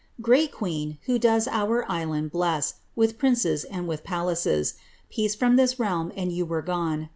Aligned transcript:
Great 0.19 0.51
queen, 0.51 0.97
who 1.05 1.19
does 1.19 1.47
our 1.47 1.85
island 1.87 2.31
bless 2.31 2.73
With 2.95 3.19
princes 3.19 3.63
and 3.65 3.87
with 3.87 4.03
palnccii, 4.03 4.73
Peace 5.11 5.35
from 5.35 5.55
lliis 5.57 5.77
realm 5.79 6.11
and 6.15 6.31
yuu 6.31 6.47
were 6.47 6.63
gone. 6.63 7.09